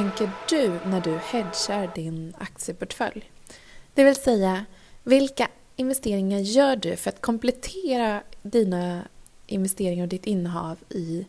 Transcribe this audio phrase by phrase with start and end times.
[0.00, 3.30] Tänker du när du hedgar din aktieportfölj?
[3.94, 4.64] Det vill säga,
[5.02, 9.02] vilka investeringar gör du för att komplettera dina
[9.46, 11.26] investeringar och ditt innehav i,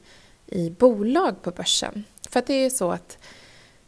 [0.47, 2.03] i bolag på börsen?
[2.29, 3.17] För att det är ju så att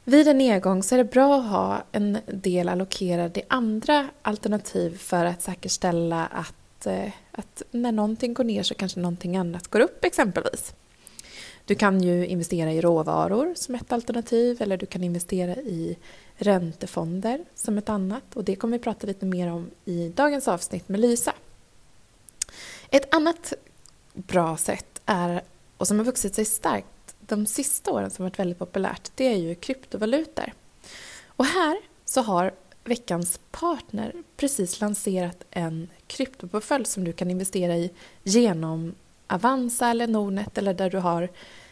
[0.04, 4.97] vid en nedgång så är det bra att ha en del allokerad i andra alternativ
[4.97, 9.80] för att säkerställa att, eh, att när någonting går ner så kanske någonting annat går
[9.80, 10.73] upp exempelvis.
[11.66, 15.98] Du kan ju investera i råvaror som ett alternativ eller du kan investera i
[16.36, 20.89] räntefonder som ett annat och det kommer vi prata lite mer om i dagens avsnitt
[20.89, 21.34] med Lysa.
[22.89, 23.53] Ett annat
[24.13, 25.41] bra sätt är,
[25.77, 29.38] och som har vuxit sig starkt de sista åren som varit väldigt populärt, det är
[29.38, 30.53] ju kryptovalutor.
[31.27, 32.52] Och här så har
[32.84, 37.91] veckans partner precis lanserat en kryptoportfölj som du kan investera i
[38.23, 38.95] genom
[39.27, 41.29] Avanza eller Nordnet eller där du har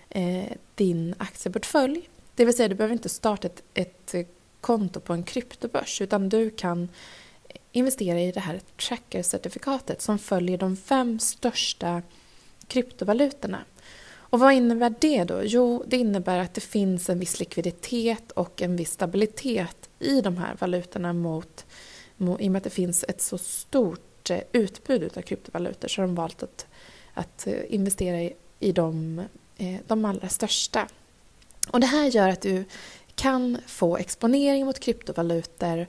[0.09, 2.09] eh, din aktieportfölj.
[2.35, 4.25] Det vill säga du behöver inte starta ett, ett eh,
[4.61, 6.89] konto på en kryptobörs utan du kan
[7.71, 12.01] investera i det här tracker-certifikatet som följer de fem största
[12.67, 13.59] kryptovalutorna.
[14.31, 15.41] Och vad innebär det då?
[15.43, 20.37] Jo, det innebär att det finns en viss likviditet och en viss stabilitet i de
[20.37, 21.65] här valutorna mot,
[22.17, 26.01] mot i och med att det finns ett så stort eh, utbud av kryptovalutor så
[26.01, 26.67] har de valt att,
[27.13, 29.19] att eh, investera i, i de,
[29.57, 30.87] eh, de allra största.
[31.71, 32.63] Och det här gör att du
[33.15, 35.87] kan få exponering mot kryptovalutor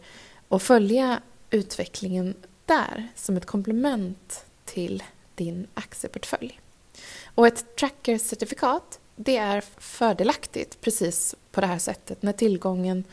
[0.48, 1.20] och följa
[1.51, 2.34] utvecklingen
[2.67, 5.03] där som ett komplement till
[5.34, 6.61] din aktieportfölj.
[7.34, 13.05] Och ett tracker-certifikat det är fördelaktigt precis på det här sättet när tillgången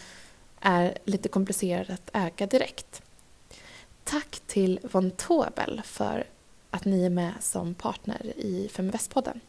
[0.60, 3.02] är lite komplicerad att äga direkt.
[4.04, 6.28] Tack till Von Tobel för
[6.72, 9.40] att ni är med som partner i Feminvest-podden.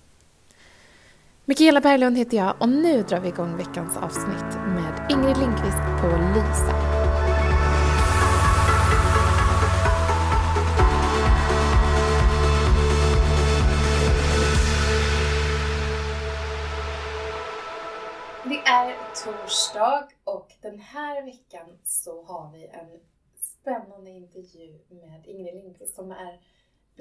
[1.44, 6.06] Mikaela Berglund heter jag och nu drar vi igång veckans avsnitt med Ingrid Lindqvist på
[6.34, 7.00] Lysa.
[18.44, 23.00] Det är torsdag och den här veckan så har vi en
[23.36, 26.40] spännande intervju med Ingrid Lindqvist som är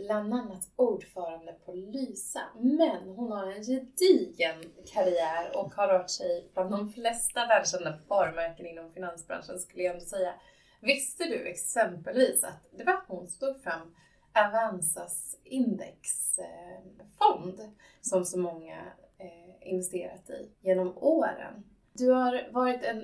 [0.06, 2.42] bland annat ordförande på Lysa.
[2.56, 8.66] Men hon har en gedigen karriär och har rört sig bland de flesta världskända varumärken
[8.66, 10.34] inom finansbranschen skulle jag ändå säga.
[10.82, 13.96] Visste du exempelvis att det var hon som tog fram
[14.34, 17.70] Avanzas indexfond eh,
[18.02, 18.78] som så många
[19.18, 21.64] eh, investerat i genom åren.
[21.94, 22.98] Du har varit en,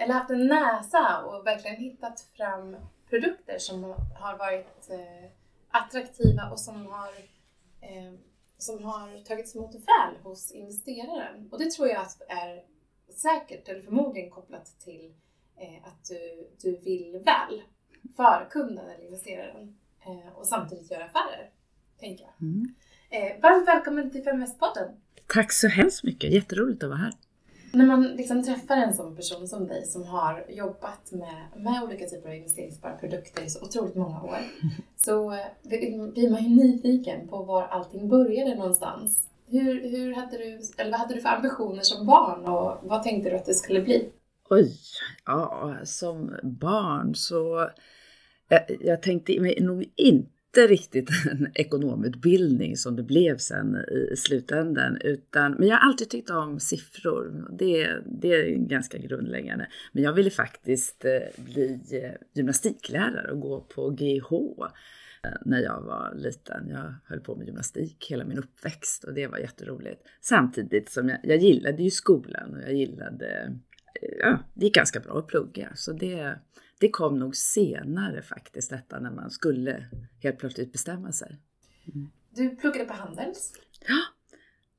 [0.00, 2.76] eller haft en näsa och verkligen hittat fram
[3.10, 5.30] produkter som har varit eh,
[5.70, 7.12] attraktiva och som har,
[7.80, 8.12] eh,
[8.58, 11.48] som har tagits emot väl hos investeraren.
[11.50, 12.62] Och det tror jag är
[13.14, 15.14] säkert, eller förmodligen kopplat till
[15.84, 17.62] att du, du vill väl
[18.16, 19.78] för kunden eller investeraren
[20.34, 21.50] och samtidigt göra affärer,
[22.00, 22.48] tänker jag.
[22.48, 23.40] Mm.
[23.42, 25.00] varmt välkommen till 5S-podden!
[25.26, 27.12] Tack så hemskt mycket, jätteroligt att vara här.
[27.72, 32.06] När man liksom träffar en sån person som dig som har jobbat med, med olika
[32.06, 34.38] typer av investeringsbara produkter i så otroligt många år
[34.96, 35.46] så eh,
[36.12, 39.28] blir man ju nyfiken på var allting började någonstans.
[39.46, 43.30] Hur, hur hade du, eller vad hade du för ambitioner som barn och vad tänkte
[43.30, 44.08] du att det skulle bli?
[44.50, 44.72] Oj,
[45.26, 47.68] ja, som barn så
[48.48, 54.98] jag, jag tänkte nog inte inte riktigt en ekonomutbildning som det blev sen i slutändan.
[55.00, 57.46] Utan, men jag har alltid tyckt om siffror.
[57.58, 59.68] Det, det är ganska grundläggande.
[59.92, 64.32] Men jag ville faktiskt eh, bli eh, gymnastiklärare och gå på GH
[65.24, 66.68] eh, när jag var liten.
[66.68, 70.02] Jag höll på med gymnastik hela min uppväxt och det var jätteroligt.
[70.20, 73.58] Samtidigt som jag, jag gillade ju skolan och jag gillade,
[74.20, 75.68] ja, det gick ganska bra att plugga.
[75.74, 76.38] Så det,
[76.80, 79.84] det kom nog senare faktiskt detta när man skulle
[80.22, 81.36] helt plötsligt bestämma sig.
[81.94, 82.10] Mm.
[82.30, 83.52] Du pluggade på Handels?
[83.88, 83.98] Ja.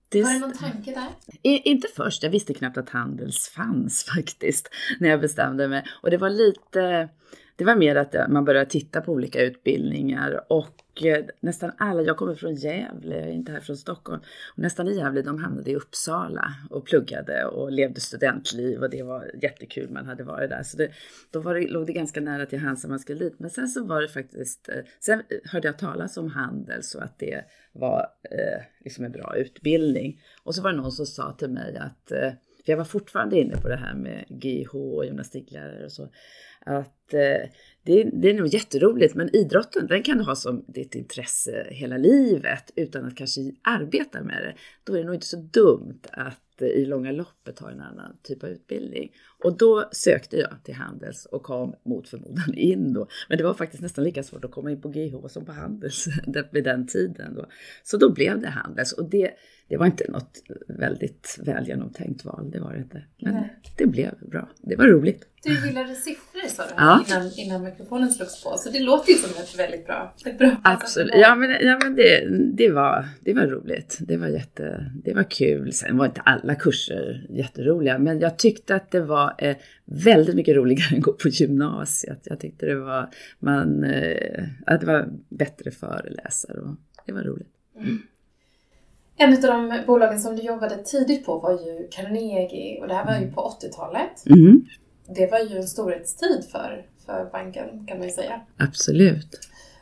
[0.09, 0.23] Det...
[0.23, 1.09] Var det någon tanke där?
[1.41, 4.69] Inte först, jag visste knappt att Handels fanns faktiskt
[4.99, 5.85] när jag bestämde mig.
[6.01, 7.09] Och det var lite,
[7.55, 10.75] det var mer att man började titta på olika utbildningar och
[11.05, 14.21] Eh, nästan alla, jag kommer från Gävle, jag är inte här från Stockholm,
[14.55, 19.03] och nästan i Gävle de hamnade i Uppsala och pluggade och levde studentliv och det
[19.03, 20.63] var jättekul, man hade varit där.
[20.63, 20.91] Så det,
[21.31, 23.39] då var det, låg det ganska nära till hands att man skulle dit.
[23.39, 27.19] Men sen så var det faktiskt, eh, sen hörde jag talas om handel så att
[27.19, 30.21] det var eh, liksom en bra utbildning.
[30.43, 32.31] Och så var det någon som sa till mig att eh,
[32.65, 36.09] för jag var fortfarande inne på det här med GH och gymnastiklärare och så,
[36.59, 37.49] att eh,
[37.83, 41.97] det, det, är nog jätteroligt, men idrotten den kan du ha som ditt intresse hela
[41.97, 44.55] livet utan att kanske arbeta med det.
[44.83, 48.17] Då är det nog inte så dumt att eh, i långa loppet ha en annan
[48.23, 49.11] typ av utbildning.
[49.43, 53.07] Och då sökte jag till Handels och kom mot förmodan in då.
[53.29, 56.07] Men det var faktiskt nästan lika svårt att komma in på GH som på Handels
[56.51, 57.35] vid den tiden.
[57.35, 57.45] Då.
[57.83, 59.31] Så då blev det Handels och det,
[59.69, 63.03] det var inte något väldigt väl genomtänkt val, det var det inte.
[63.21, 63.55] Men Nej.
[63.77, 65.25] det blev bra, det var roligt.
[65.43, 67.05] Du gillade siffror sa du ja.
[67.07, 70.55] innan, innan mikrofonen slogs på, så det låter ju som ett väldigt bra, ett bra
[70.63, 73.97] Absolut, ja men, ja, men det, det, var, det var roligt.
[74.01, 75.73] Det var, jätte, det var kul.
[75.73, 79.55] Sen var inte alla kurser jätteroliga, men jag tyckte att det var eh,
[79.85, 82.21] väldigt mycket roligare än att gå på gymnasiet.
[82.23, 86.75] Jag tyckte det var, man, eh, att det var bättre föreläsare och
[87.05, 87.53] det var roligt.
[87.77, 88.01] Mm.
[89.21, 93.05] En av de bolagen som du jobbade tidigt på var ju Carnegie och det här
[93.05, 94.25] var ju på 80-talet.
[94.25, 94.65] Mm.
[95.07, 98.41] Det var ju en storhetstid för, för banken kan man ju säga.
[98.57, 99.39] Absolut.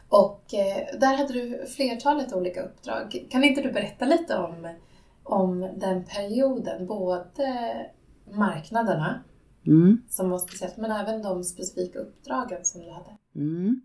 [0.09, 3.25] Och eh, där hade du flertalet olika uppdrag.
[3.29, 4.67] Kan inte du berätta lite om,
[5.23, 6.87] om den perioden?
[6.87, 7.75] Både
[8.31, 9.23] marknaderna,
[9.67, 10.01] mm.
[10.09, 13.17] som var speciellt, men även de specifika uppdragen som du hade.
[13.35, 13.81] Mm.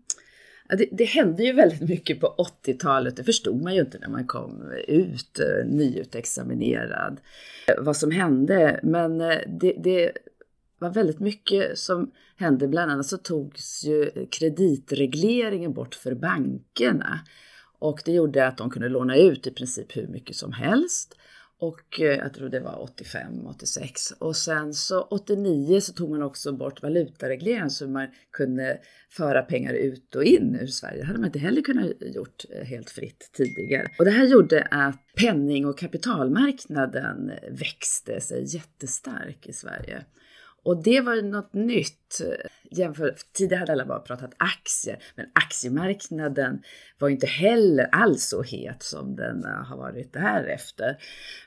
[0.77, 2.35] Det, det, hände ju väldigt mycket på
[2.65, 3.15] 80-talet.
[3.15, 7.19] Det förstod man ju inte när man kom ut eh, nyutexaminerad
[7.67, 8.79] eh, vad som hände.
[8.83, 10.11] Men eh, det, det
[10.79, 12.67] var väldigt mycket som hände.
[12.67, 17.19] Bland annat så togs ju kreditregleringen bort för bankerna.
[17.79, 21.17] Och det gjorde att de kunde låna ut i princip hur mycket som helst.
[21.63, 24.11] Och eh, jag tror det var 85, 86.
[24.19, 28.79] Och sen så 89 så tog man också bort valutaregleringen så man kunde
[29.09, 30.97] föra pengar ut och in ur Sverige.
[30.97, 33.87] Det hade man inte heller kunnat gjort eh, helt fritt tidigare.
[33.99, 40.03] Och det här gjorde att penning och kapitalmarknaden växte sig jättestark i Sverige.
[40.63, 42.21] Och det var ju något nytt.
[42.71, 46.63] Jämför, tidigare hade alla bara pratat aktier, men aktiemarknaden
[46.99, 50.97] var inte heller alls så het som den eh, har varit därefter.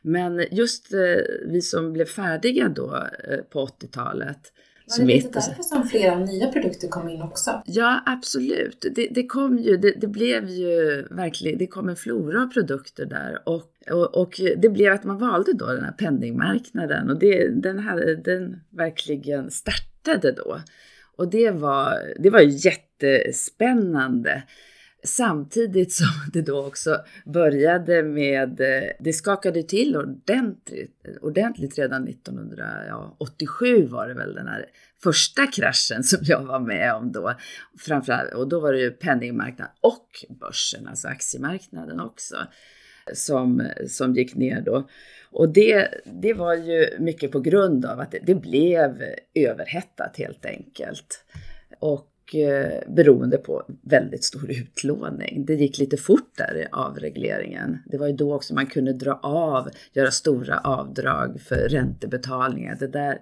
[0.03, 0.99] Men just eh,
[1.47, 4.53] vi som blev färdiga då eh, på 80-talet
[4.87, 7.63] var det lite därför som flera nya produkter kom in också?
[7.67, 8.87] Ja, absolut.
[8.95, 13.07] Det, det kom ju, det, det, blev ju verkligen, det kom en flora av produkter
[13.07, 17.63] där och, och, och, det blev att man valde då den här penningmarknaden och det,
[17.63, 20.61] den, hade, den verkligen startade då.
[21.17, 24.43] Och det var, det var jättespännande.
[25.07, 33.87] Samtidigt som det då också började med, eh, det skakade till ordentligt, ordentligt redan 1987
[33.87, 34.67] var det väl den här
[35.03, 37.35] första kraschen som jag var med om då.
[37.79, 40.09] Framförallt, och då var det ju penningmarknaden och
[40.41, 42.37] börsen, alltså aktiemarknaden också,
[43.13, 44.89] som, som gick ner då.
[45.31, 49.03] Och det, det var ju mycket på grund av att det, det blev
[49.35, 51.25] överhettat helt enkelt.
[51.79, 55.45] Och och eh, beroende på väldigt stor utlåning.
[55.47, 57.79] Det gick lite fort där i avregleringen.
[57.87, 62.77] Det var ju då också man kunde dra av, göra stora avdrag för räntebetalningar.
[62.81, 63.19] Det där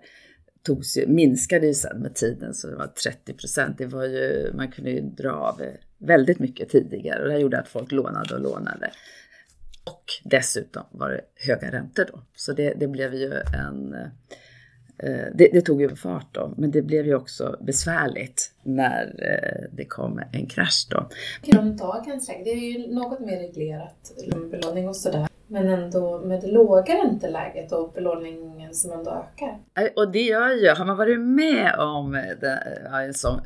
[0.62, 3.78] togs ju, minskade ju sen med tiden så det var 30 procent.
[3.78, 5.60] Det var ju, man kunde ju dra av
[5.98, 8.90] väldigt mycket tidigare och det gjorde att folk lånade och lånade.
[9.84, 12.20] Och dessutom var det höga räntor då.
[12.36, 14.08] Så det, det blev ju en Eh,
[15.34, 19.84] det, det, tog ju fart då, men det blev ju också besvärligt när eh, det
[19.84, 21.08] kom en krasch då.
[21.58, 24.12] Om dagens läge, det är ju något mer reglerat,
[24.50, 25.28] belåning och sådär.
[25.46, 29.58] Men ändå med det låga ränteläget och belåningen som ändå ökar.
[29.78, 32.14] Eh, och det gör ju, har man varit med om
[32.92, 33.40] en sån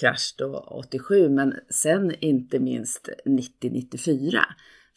[0.00, 4.38] krasch då 87, men sen inte minst 90-94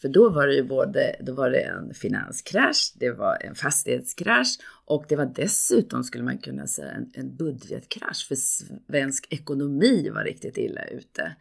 [0.02, 4.58] för då var det ju både, då var det en finanskrasch, det var en fastighetskrasch
[4.86, 10.24] och det var dessutom, skulle man kunna säga, en, en budgetkrasch för svensk ekonomi var
[10.24, 11.36] riktigt illa ute.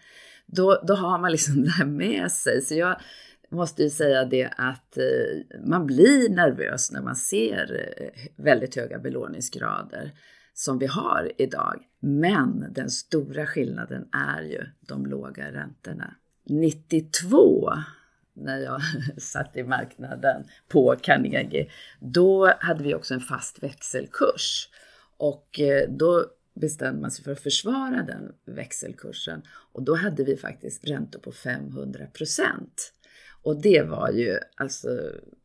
[0.47, 2.63] Då, då har man liksom det här med sig.
[2.63, 3.01] Så jag
[3.51, 8.99] måste ju säga det att eh, man blir nervös när man ser eh, väldigt höga
[8.99, 10.13] belåningsgrader
[10.55, 11.83] som vi har idag.
[12.01, 16.15] Men den stora skillnaden är ju de låga räntorna.
[16.47, 17.73] 92
[18.35, 18.81] när jag
[19.23, 24.69] satt i marknaden på Carnegie, då hade vi också en fast växelkurs.
[25.17, 29.43] Och eh, då bestämde man sig för att försvara den växelkursen.
[29.73, 32.93] Och då hade vi faktiskt räntor på 500 procent.
[33.43, 34.89] Och det var ju alltså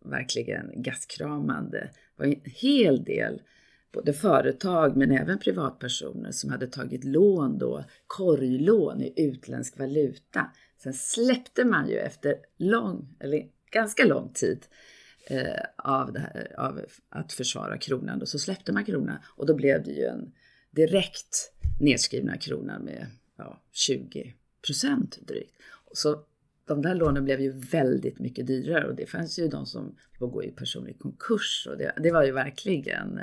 [0.05, 1.79] verkligen gastkramande.
[1.79, 3.41] Det var en hel del
[3.93, 10.51] både företag men även privatpersoner som hade tagit lån då, korglån i utländsk valuta
[10.83, 14.65] Sen släppte man ju efter lång, eller ganska lång tid
[15.27, 18.21] eh, av, här, av att försvara kronan.
[18.21, 20.31] Och så släppte man kronan och då blev det ju en
[20.71, 23.07] direkt nedskrivna kronan med
[23.37, 24.33] ja, 20
[24.67, 25.53] procent drygt.
[25.93, 26.23] Så
[26.65, 30.27] de där lånen blev ju väldigt mycket dyrare och det fanns ju de som var
[30.27, 33.19] gå i personlig konkurs och det, det var ju verkligen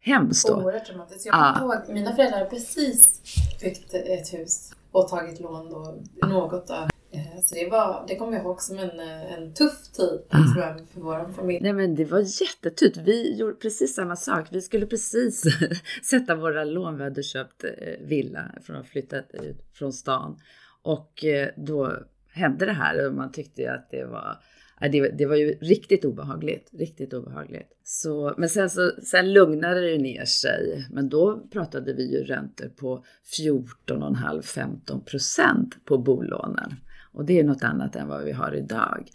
[0.00, 0.62] hemskt då.
[0.62, 1.26] Oerhört dramatiskt.
[1.26, 1.76] Jag kommer ah.
[1.76, 3.22] ihåg, mina föräldrar har precis
[3.60, 8.32] byggt ett hus och tagit lån då, något av Eh, så det, var, det kommer
[8.32, 10.52] jag ihåg som en, eh, en tuff tid mm.
[10.52, 11.60] tror jag, för vår familj.
[11.62, 12.96] Nej men det var jättetufft.
[12.96, 14.48] Vi gjorde precis samma sak.
[14.50, 15.44] Vi skulle precis
[16.10, 16.96] sätta våra lån.
[16.96, 20.38] Vi hade köpt eh, villa från att flyttat ut från stan.
[20.82, 21.24] Och
[21.56, 21.92] då
[22.32, 24.36] hände det här och man tyckte att det var
[24.80, 27.68] det, det var ju riktigt obehagligt, riktigt obehagligt.
[27.84, 30.86] Så, men sen, så, sen lugnade det ner sig.
[30.90, 33.04] Men då pratade vi ju räntor på
[33.38, 36.74] 14,5-15 procent på bolånen.
[37.12, 39.08] Och det är något annat än vad vi har idag.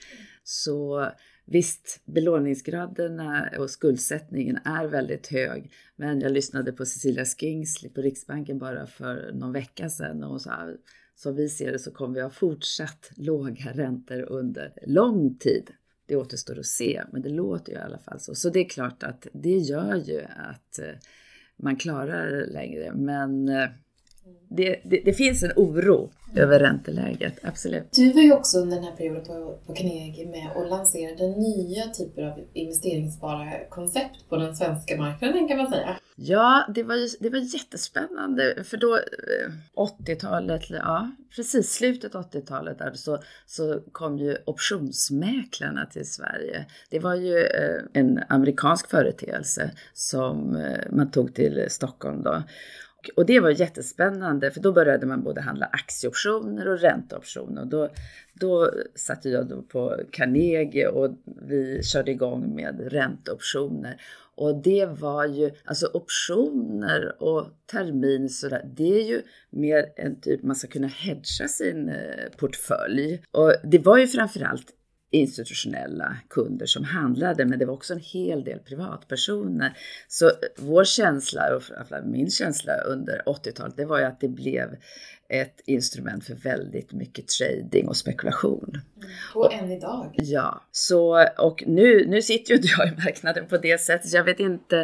[0.43, 1.07] Så
[1.45, 5.71] visst, belåningsgraderna och skuldsättningen är väldigt hög.
[5.95, 10.39] Men jag lyssnade på Cecilia Skingsley på Riksbanken bara för någon vecka sedan och hon
[10.39, 10.69] sa
[11.15, 15.69] som vi ser det så kommer vi ha fortsatt låga räntor under lång tid.
[16.05, 18.35] Det återstår att se, men det låter ju i alla fall så.
[18.35, 20.95] Så det är klart att det gör ju att eh,
[21.55, 22.93] man klarar det längre.
[22.93, 23.69] Men eh,
[24.49, 27.91] det, det, det, finns en oro över ränteläget, absolut.
[27.91, 31.87] Du var ju också under den här perioden på, på Carnegie med och lanserade nya
[31.87, 35.97] typer av investeringsbara koncept på den svenska marknaden kan man säga.
[36.15, 38.99] Ja, det var, det var jättespännande för då
[39.75, 46.65] 80-talet, eh, ja precis slutet 80-talet där så, så kom ju optionsmäklarna till Sverige.
[46.89, 52.43] Det var ju eh, en amerikansk företeelse som eh, man tog till Stockholm då.
[53.15, 57.61] Och det var jättespännande för då började man både handla aktieoptioner och ränteoptioner.
[57.61, 57.89] Och då,
[58.33, 64.01] då satt jag då på Carnegie och vi körde igång med ränteoptioner.
[64.35, 70.43] Och det var ju, alltså optioner och termin sådär, det är ju mer en typ
[70.43, 73.23] man ska kunna hedga sin eh, portfölj.
[73.31, 74.67] Och det var ju framförallt
[75.11, 79.77] institutionella kunder som handlade, men det var också en hel del privatpersoner.
[80.07, 81.63] Så eh, vår känsla, och
[82.05, 84.75] min känsla under 80-talet, det var ju att det blev
[85.31, 88.69] ett instrument för väldigt mycket trading och spekulation.
[88.69, 89.09] Mm.
[89.35, 90.15] Och än idag.
[90.17, 94.23] Ja, så och nu, nu sitter ju inte jag i marknaden på det sättet, jag
[94.23, 94.79] vet inte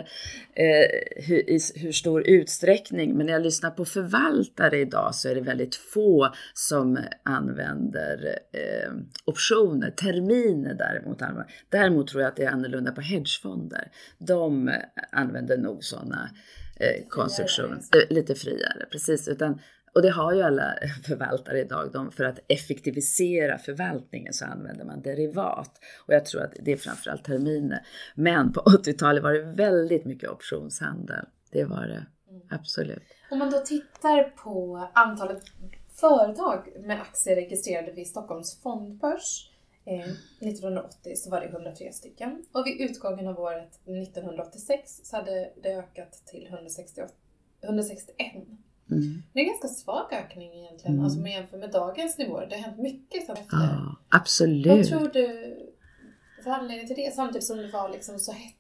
[0.54, 5.36] eh, hur, i hur stor utsträckning, men när jag lyssnar på förvaltare idag så är
[5.36, 8.92] det väldigt få som använder eh,
[9.25, 11.22] optioner, terminer däremot.
[11.70, 13.92] Däremot tror jag att det är annorlunda på hedgefonder.
[14.18, 14.72] De
[15.12, 16.30] använder nog sådana
[16.80, 19.27] eh, konstruktioner, lite friare, precis.
[19.27, 19.60] Utan
[19.98, 20.74] och det har ju alla
[21.04, 21.92] förvaltare idag.
[21.94, 25.72] De, för att effektivisera förvaltningen så använder man derivat.
[26.08, 27.88] Och jag tror att det är framförallt terminer.
[28.16, 31.25] Men på 80-talet var det väldigt mycket optionshandel.
[31.51, 32.06] Det var det.
[32.30, 32.42] Mm.
[32.50, 33.04] Absolut.
[33.32, 35.44] Om man då tittar på antalet
[35.96, 39.51] företag med aktier registrerade vid Stockholms fondbörs
[39.86, 42.46] eh, 1980 så var det 103 stycken.
[42.51, 47.13] Och vid utgången av året 1986 så hade det ökat till 168,
[47.63, 48.18] 161.
[48.91, 49.24] Mm.
[49.34, 51.06] Det är en ganska svag ökning egentligen, mm.
[51.06, 52.48] alltså med jämför med dagens nivåer.
[52.50, 53.58] Det har hänt mycket sen efter.
[53.58, 54.67] Ja, absolut.
[54.67, 55.56] Vad tror du
[56.46, 57.13] var anledningen till det?
[57.15, 58.53] Samtidigt som det var liksom så hett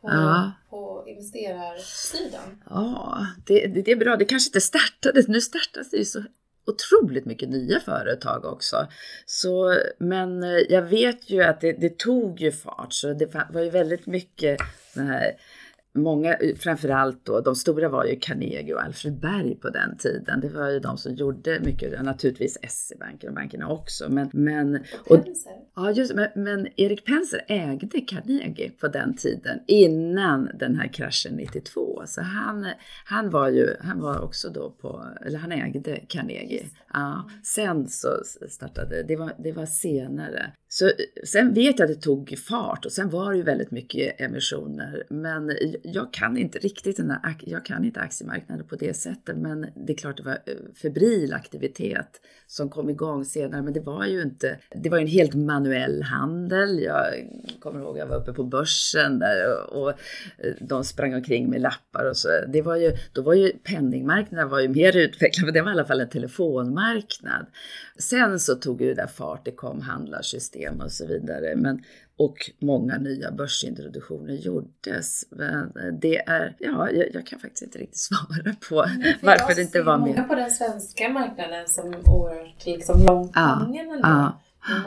[0.00, 0.52] på, ja.
[0.70, 2.62] på investerarsidan.
[2.70, 4.16] Ja, det, det, det, är bra.
[4.16, 5.24] Det kanske inte startade.
[5.28, 6.22] Nu startas det ju så
[6.66, 8.86] otroligt mycket nya företag också.
[9.26, 13.60] Så, men eh, jag vet ju att det, det tog ju fart, så det var
[13.60, 14.60] ju väldigt mycket
[14.94, 15.32] den här
[15.94, 20.40] många, framförallt då, de stora var ju Carnegie och Alfred Berg på den tiden.
[20.40, 24.08] Det var ju de som gjorde mycket, naturligtvis SE-banken och bankerna också.
[24.08, 25.18] Men, men, och,
[25.76, 31.34] ja, just, men, men Erik Penser ägde Carnegie på den tiden, innan den här kraschen
[31.34, 32.02] 92.
[32.06, 32.66] Så han,
[33.04, 36.64] han var ju, han var också då på, eller han ägde Carnegie.
[36.92, 38.08] Ja, sen så
[38.48, 40.52] startade, det var, det var senare.
[40.72, 40.92] Så, eh,
[41.24, 45.04] sen vet jag att det tog fart och sen var det ju väldigt mycket emissioner.
[45.08, 45.52] Men
[45.82, 49.36] jag kan inte riktigt den här, jag kan inte aktiemarknaden på det sättet.
[49.36, 53.62] Men det är klart det var eh, febril aktivitet som kom igång senare.
[53.62, 56.82] Men det var ju inte, det var ju en helt manuell handel.
[56.82, 57.04] Jag
[57.60, 59.90] kommer ihåg jag var uppe på börsen där och, och
[60.38, 62.28] eh, de sprang omkring med lappar och så.
[62.48, 65.72] Det var ju, då var ju penningmarknaden var ju mer utvecklad, men det var i
[65.72, 67.46] alla fall en telefonmarknad.
[67.98, 71.56] Sen så tog ju det där fart, det kom handlarsystem och så vidare.
[71.56, 71.82] Men,
[72.18, 75.24] och många nya börsintroduktioner gjordes.
[75.30, 78.74] Men det är, ja, jag, jag kan faktiskt inte riktigt svara på
[79.22, 80.06] varför det inte var mer.
[80.06, 83.68] många på den svenska marknaden som oerhört liksom långt ja,
[84.02, 84.38] ja.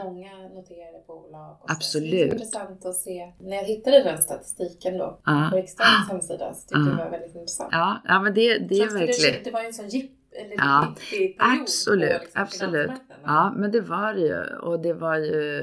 [0.04, 1.56] många noterade bolag.
[1.68, 2.10] Absolut.
[2.10, 2.16] Så.
[2.16, 3.32] Det är intressant att se.
[3.40, 5.48] När jag hittade den statistiken då Ja.
[5.50, 6.90] på riksdagens hemsida så tyckte jag Ja.
[6.90, 7.68] det var väldigt intressant.
[7.72, 9.44] Ja, ja men det, det är Känns det- verkligen...
[9.44, 12.90] Det var ju en sån jipp, eller Ja, period Absolut, på liksom, absolut.
[13.24, 14.56] Ja, men det var det ju.
[14.56, 15.62] Och det var ju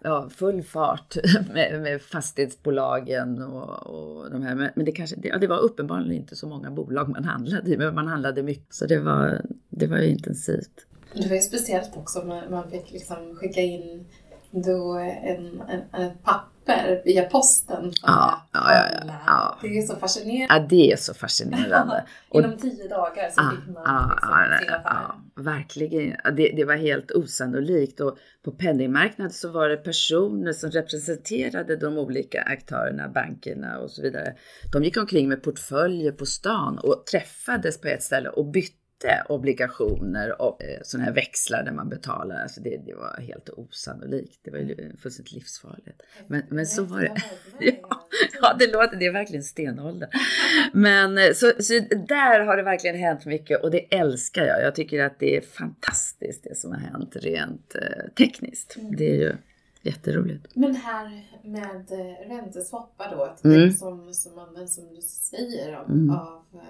[0.00, 1.16] ja, full fart
[1.54, 4.54] med, med fastighetsbolagen och, och de här.
[4.74, 7.76] Men, det, kanske, det, ja, det var uppenbarligen inte så många bolag man handlade i,
[7.76, 8.74] men man handlade mycket.
[8.74, 10.86] Så det var, det var ju intensivt.
[11.14, 14.06] Det var ju speciellt också man fick liksom skicka in
[14.50, 16.53] då en, en, en papper
[17.04, 17.92] via posten.
[18.02, 19.58] Ja, ja, ja, ja.
[19.62, 20.54] Det är så fascinerande.
[20.54, 22.04] Ja, det är så fascinerande.
[22.34, 25.14] Inom tio dagar så Ja, fick man ja, liksom sin affär.
[25.36, 26.16] verkligen.
[26.36, 28.00] Det, det var helt osannolikt.
[28.00, 34.02] Och på penningmarknaden så var det personer som representerade de olika aktörerna, bankerna och så
[34.02, 34.34] vidare.
[34.72, 38.76] De gick omkring med portföljer på stan och träffades på ett ställe och bytte
[39.28, 42.42] obligationer och eh, sådana här växlar där man betalar.
[42.42, 44.40] Alltså det, det var helt osannolikt.
[44.42, 46.02] Det var ju fullständigt livsfarligt.
[46.26, 47.14] Men, men så var det.
[47.60, 48.06] Ja,
[48.40, 50.08] ja, det låter, det är verkligen stenålder.
[50.72, 51.72] Men eh, så, så
[52.08, 54.62] där har det verkligen hänt mycket och det älskar jag.
[54.62, 58.76] Jag tycker att det är fantastiskt det som har hänt rent eh, tekniskt.
[58.76, 58.96] Mm.
[58.96, 59.32] Det är ju
[59.82, 60.46] jätteroligt.
[60.54, 63.56] Men här med eh, ränteswappar då, Mm.
[63.60, 63.72] mm.
[63.72, 66.10] som, som används som du säger av, Mm.
[66.10, 66.60] av, eh,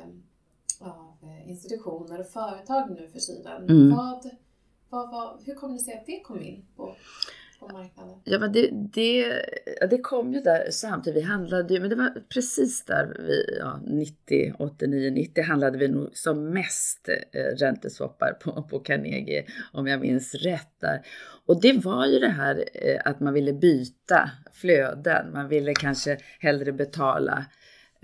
[0.87, 3.63] av eh, institutioner och företag nu för tiden.
[3.63, 3.97] Mm.
[3.97, 4.31] Vad,
[4.89, 6.97] vad, vad, hur kommer det sig att det kom in på,
[7.61, 8.19] på marknaden?
[8.25, 9.43] Ja, men det, det,
[9.91, 11.23] det kom ju där samtidigt.
[11.23, 15.89] Vi handlade ju, men det var precis där vi, ja, 90, 89, 90 handlade vi
[15.89, 21.07] nog som mest eh, ränteswappar på, på Carnegie, om jag minns rätt där.
[21.47, 25.33] Och det var ju det här eh, att man ville byta flöden.
[25.33, 27.45] Man ville kanske hellre betala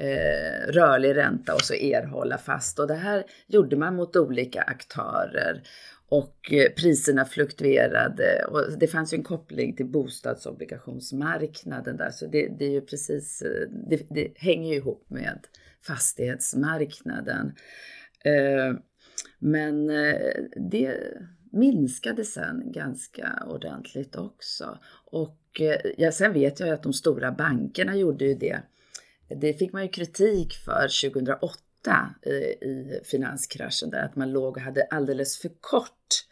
[0.01, 2.79] eh, rörlig ränta och så erhålla fast.
[2.79, 5.63] Och det här gjorde man mot olika aktörer
[6.09, 12.49] och eh, priserna fluktuerade och det fanns ju en koppling till bostadsobligationsmarknaden där så det,
[12.59, 15.39] det är ju precis, eh, det, det hänger ju ihop med
[15.87, 17.55] fastighetsmarknaden.
[18.25, 18.75] Eh,
[19.39, 20.35] Men eh,
[20.71, 20.97] det
[21.53, 24.79] minskade sen ganska ordentligt också.
[25.05, 25.61] Och
[25.97, 28.63] ja, sen vet jag ju att de stora bankerna gjorde ju det.
[29.37, 31.55] Det fick man ju kritik för 2008
[32.23, 36.27] i, i finanskraschen där att man låg och hade alldeles för kort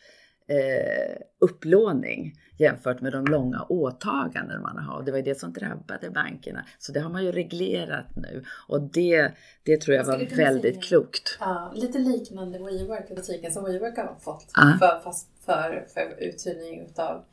[0.49, 5.03] eh, upplåning jämfört med de långa åtaganden man har.
[5.03, 6.65] Det var ju det som drabbade bankerna.
[6.79, 9.33] Så det har man ju reglerat nu och det,
[9.63, 10.83] det tror jag Vad var väldigt säga?
[10.83, 11.37] klokt.
[11.41, 14.77] Ja, lite liknande WeWork, kritiken som WeWork har fått Ja.
[14.81, 17.25] för, fast för, för uthyrning utav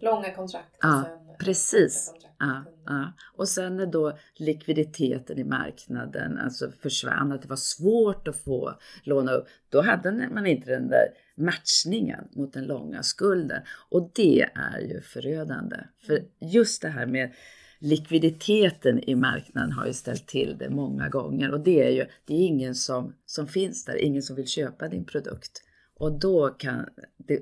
[0.00, 0.76] långa kontrakt.
[0.80, 1.04] Ja,
[1.38, 2.12] precis.
[2.38, 3.12] Ja, ja.
[3.34, 8.74] Och sen när då likviditeten i marknaden alltså försvann, att det var svårt att få
[9.02, 13.62] låna upp, då hade man inte den där matchningen mot den långa skulden.
[13.88, 15.76] Och det är ju förödande.
[16.06, 17.32] För just det här med
[17.78, 22.34] likviditeten i marknaden har ju ställt till det många gånger och det är ju, det
[22.34, 25.62] är ingen som, som finns där, ingen som vill köpa din produkt.
[25.94, 26.88] Och då, kan,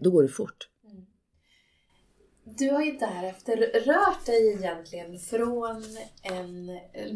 [0.00, 0.68] då går det fort.
[2.44, 5.83] Du har ju därefter rört dig egentligen från
[6.22, 6.66] en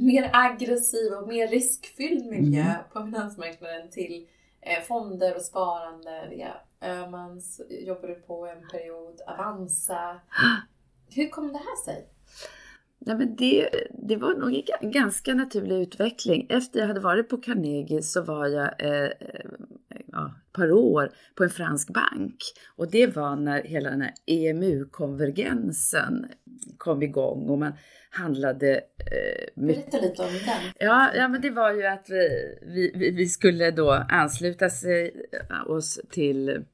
[0.02, 2.76] mer aggressiv och mer riskfylld miljö Mm.
[2.92, 4.26] på finansmarknaden till
[4.60, 10.20] eh, fonder och sparande via Öhmans, jobbade på en period, Avanza.
[11.14, 12.06] Hur kom det här sig?
[12.98, 16.46] Nej, men det, det var nog en ga- ganska naturlig utveckling.
[16.50, 18.68] Efter jag hade varit på Carnegie så var jag
[19.04, 19.10] eh,
[20.20, 22.36] ja, ett par år på en fransk bank.
[22.76, 26.26] Och det var när hela den här EMU-konvergensen
[26.78, 27.72] kom igång och man
[28.10, 28.80] handlade eh,
[29.54, 30.72] mycket Berätta lite om den.
[30.88, 35.26] Ja, ja, men det var ju att vi, vi, vi- vi skulle då ansluta sig,
[35.50, 36.64] eh, oss till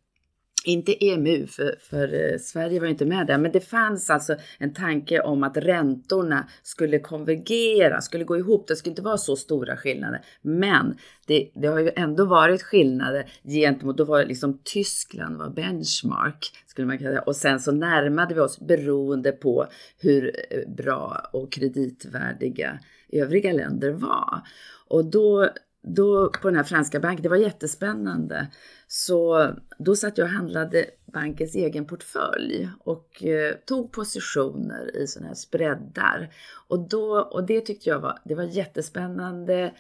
[0.65, 4.37] inte EMU, för, för eh, Sverige var ju inte med där, men det fanns alltså
[4.59, 8.69] en tanke om att räntorna skulle konvergera, skulle gå ihop.
[8.69, 10.25] Det skulle inte vara så stora skillnader.
[10.43, 15.51] Men det, det har ju ändå varit skillnader gentemot, då var det liksom Tyskland var
[15.51, 17.23] benchmark, skulle man kunna säga.
[17.23, 19.67] Och sen så närmade vi oss beroende på
[19.99, 22.79] hur eh, bra och kreditvärdiga
[23.13, 24.41] övriga länder var.
[24.89, 25.49] Och då,
[25.85, 28.49] då på den här franska banken, det var jättespännande.
[28.87, 35.29] Så då satt jag och handlade bankens egen portfölj och eh, tog positioner i sådana
[35.29, 36.35] här spreadar.
[36.69, 39.75] Och, då, och det tyckte jag var, det var jättespännande.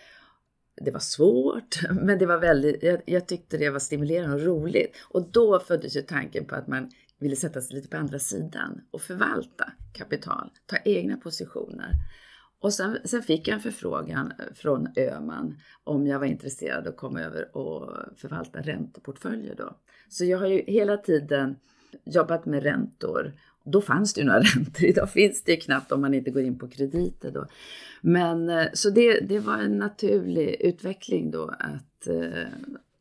[0.85, 4.97] Det var svårt, men det var väldigt, jag, jag tyckte det var stimulerande och roligt.
[5.03, 8.81] Och då föddes ju tanken på att man ville sätta sig lite på andra sidan
[8.91, 11.91] och förvalta kapital, ta egna positioner.
[12.65, 17.21] Och sen, sen fick jag en förfrågan från Öman om jag var intresserad att komma
[17.21, 19.77] över och förvalta ränteportföljer då.
[20.09, 21.57] Så jag har ju hela tiden
[22.05, 23.33] jobbat med räntor.
[23.65, 26.43] Då fanns det ju några räntor, idag finns det ju knappt om man inte går
[26.43, 27.47] in på krediter då.
[28.01, 32.49] Men eh, så det, det var en naturlig utveckling då att eh,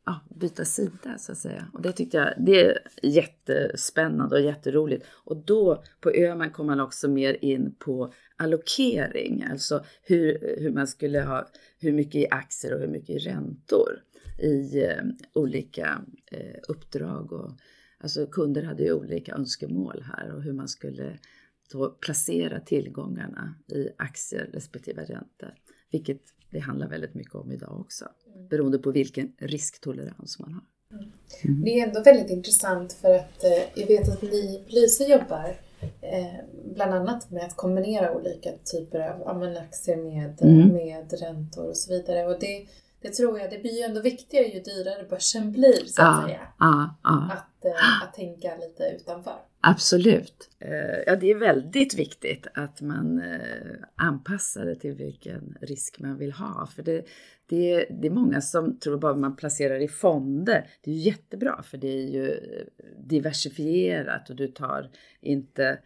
[0.06, 1.66] ja, byta sida så att säga.
[1.72, 5.06] Och det tyckte jag, det är jättespännande och jätteroligt.
[5.10, 10.86] Och då på Öman kom man också mer in på allokering, alltså hur, hur man
[10.86, 14.02] skulle ha, hur mycket i aktier och hur mycket i räntor
[14.38, 15.02] i eh,
[15.34, 17.32] olika eh, uppdrag.
[17.32, 17.52] Och,
[17.98, 21.18] alltså kunder hade ju olika önskemål här och hur man skulle
[21.72, 25.54] då placera tillgångarna i aktier respektive räntor.
[25.90, 30.62] Vilket det handlar väldigt mycket om idag också, mm beroende på vilken risktolerans man har.
[31.44, 31.64] Mm.
[31.64, 35.56] Det är ändå väldigt intressant för att eh, jag vet att ni på Lyse jobbar
[36.00, 40.68] eh, bland annat med att kombinera olika typer av ja, aktier med, mm.
[40.68, 42.26] med räntor och så vidare.
[42.26, 42.66] Och det,
[43.00, 46.22] det tror jag, det blir ju ändå viktigare ju dyrare börsen blir så att ja,
[46.26, 46.40] säga.
[46.58, 47.30] Ja, ja.
[47.32, 49.38] Att, eh, att tänka lite utanför.
[49.66, 50.50] Absolut.
[50.58, 56.18] Eh, ja, det är väldigt viktigt att man eh, anpassar det till vilken risk man
[56.18, 56.68] vill ha.
[56.76, 57.06] För det,
[57.46, 60.66] det, det är många som tror bara man placerar i fonder.
[60.82, 65.78] Det är ju jättebra för det är ju eh, diversifierat och du tar inte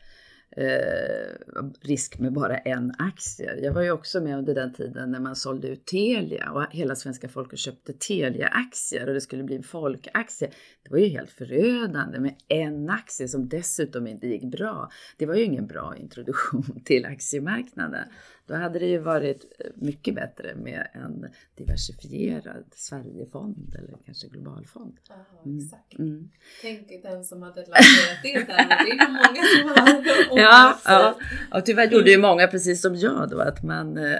[0.58, 3.60] eh, risk med bara en aktie.
[3.62, 6.94] Jag var ju också med under den tiden när man sålde ut Telia och hela
[6.94, 10.50] svenska folket köpte Telia-aktier och det skulle bli en folkaktie.
[10.82, 14.90] Det var ju helt förödande med en aktie som dessutom inte gick bra.
[15.16, 18.08] Det var ju ingen bra introduktion till aktiemarknaden.
[18.48, 24.98] Då hade det ju varit mycket bättre med en diversifierad Sverigefond eller kanske globalfond.
[25.10, 25.58] Aha, mm.
[25.58, 25.98] exakt.
[25.98, 26.30] Mm.
[26.62, 28.68] Tänk den som hade lanserat det där.
[28.84, 31.18] Det är många som har Ja, ja.
[31.58, 34.18] Och tyvärr gjorde ju många precis som jag då att man eh,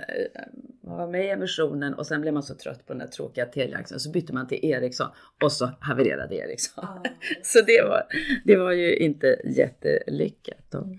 [0.80, 4.00] var med i emissionen och sen blev man så trött på den där tråkiga Telia-aktien
[4.00, 5.08] så bytte man till Ericsson
[5.42, 6.84] och så havererade Ericsson.
[6.84, 7.02] Ah.
[7.42, 8.02] så det var,
[8.44, 10.74] det var ju inte jättelyckat.
[10.74, 10.98] Mm.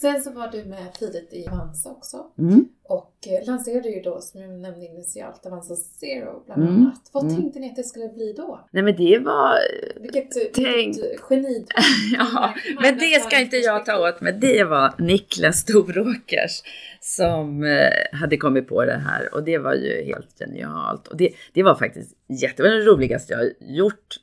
[0.00, 2.26] Sen så var du med tidigt i Avanza också.
[2.38, 2.68] Mm.
[2.82, 6.74] Och eh, lanserade ju då, som jag nämnde initialt, Avanza Zero bland mm.
[6.74, 7.10] annat.
[7.12, 7.36] Vad mm.
[7.36, 8.60] tänkte ni att det skulle bli då?
[8.70, 9.58] Nej men det var...
[10.00, 10.96] Vilket, eh, tänk...
[10.96, 11.66] vilket geni!
[12.18, 14.32] ja, men det ska inte jag ta åt mig.
[14.32, 16.62] Det var Niklas Storåkers
[17.00, 21.08] som eh, hade kommit på det här och det var ju helt genialt.
[21.08, 24.20] Och det, det var faktiskt jätte, det roligaste jag har gjort.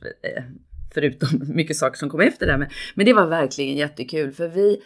[0.94, 2.58] Förutom mycket saker som kom efter det.
[2.58, 4.80] Men, men det var verkligen jättekul för vi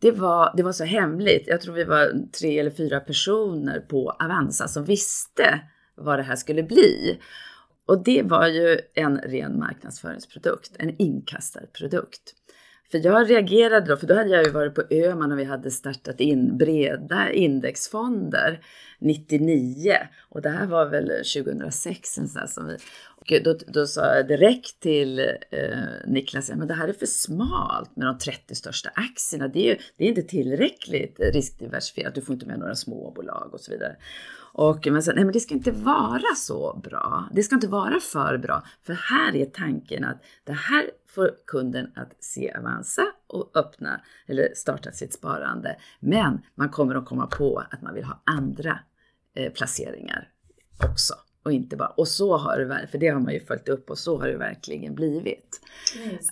[0.00, 1.44] det var, det var så hemligt.
[1.46, 5.60] Jag tror vi var tre eller fyra personer på Avanza som visste
[5.94, 7.18] vad det här skulle bli.
[7.86, 12.34] Och det var ju en ren marknadsföringsprodukt, en inkastarprodukt.
[12.90, 15.70] För jag reagerade då, för då hade jag ju varit på Öman och vi hade
[15.70, 18.60] startat in breda indexfonder
[18.98, 19.94] 99
[20.28, 22.76] och det här var väl 2006 sån som vi
[23.30, 25.26] och då, då sa jag direkt till eh,
[26.06, 29.48] Niklas, men det här är för smalt med de 30 största aktierna.
[29.48, 33.60] Det är, ju, det är inte tillräckligt riskdiversifierat, du får inte med några småbolag och
[33.60, 33.96] så vidare.
[34.52, 37.28] Och man sa, nej men det ska inte vara så bra.
[37.32, 38.64] Det ska inte vara för bra.
[38.82, 44.48] För här är tanken att det här får kunden att se Avanza och öppna eller
[44.54, 45.76] starta sitt sparande.
[46.00, 48.78] Men man kommer att komma på att man vill ha andra
[49.34, 50.28] eh, placeringar
[50.92, 51.14] också.
[51.48, 53.98] Och inte bara, och så har det för det har man ju följt upp och
[53.98, 55.60] så har det verkligen blivit.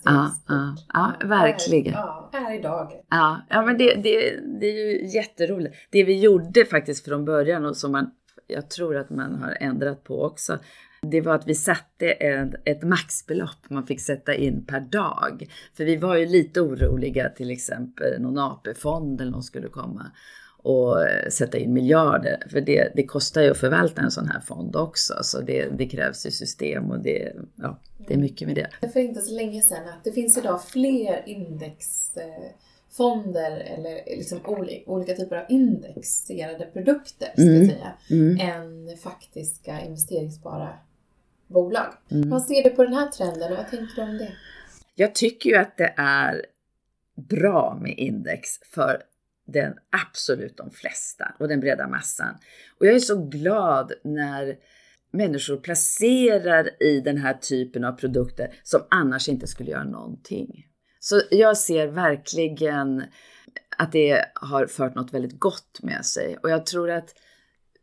[0.03, 1.93] ja, ja, ja, verkligen.
[1.93, 2.91] Ja, är idag.
[3.09, 5.75] Ja, ja men det, det, det är ju jätteroligt.
[5.89, 8.11] Det vi gjorde faktiskt från början och som man,
[8.47, 10.59] jag tror att man har ändrat på också,
[11.01, 15.47] det var att vi satte ett, ett maxbelopp man fick sätta in per dag.
[15.77, 20.11] För vi var ju lite oroliga till exempel någon AP-fond eller någon skulle komma
[20.67, 20.97] och
[21.29, 22.43] sätta in miljarder.
[22.49, 25.13] För det, det kostar ju att förvalta en sån här fond också.
[25.21, 28.69] Så det, det krävs ju system och det, ja, det är mycket med det.
[28.93, 34.39] För inte så länge sedan att det finns idag fler indexfonder eller liksom
[34.85, 37.61] olika typer av indexerade produkter ska mm.
[37.61, 38.39] jag säga, mm.
[38.39, 40.69] än faktiska investeringsbara
[41.47, 41.93] bolag.
[42.11, 42.29] Mm.
[42.29, 44.31] Vad ser du på den här trenden och vad tänker du om det?
[44.95, 46.45] Jag tycker ju att det är
[47.15, 49.03] bra med index för
[49.47, 52.35] den absolut de flesta och den breda massan.
[52.79, 54.55] Och jag är så glad när
[55.11, 60.65] människor placerar i den här typen av produkter som annars inte skulle göra någonting.
[60.99, 63.03] Så jag ser verkligen
[63.77, 67.15] att det har fört något väldigt gott med sig och jag tror att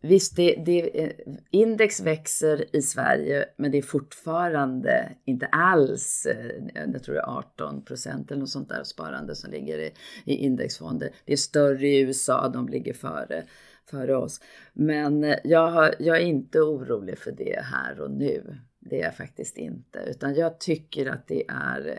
[0.07, 1.13] Visst, det, det,
[1.51, 7.39] index växer i Sverige, men det är fortfarande inte alls, eh, jag tror det är
[7.39, 9.93] 18 procent eller något sånt där sparande som ligger i,
[10.25, 11.11] i indexfonder.
[11.25, 13.45] Det är större i USA, de ligger före,
[13.91, 14.41] före oss.
[14.73, 18.57] Men eh, jag, har, jag är inte orolig för det här och nu.
[18.81, 19.99] det är jag faktiskt inte.
[19.99, 21.99] Utan jag tycker att det är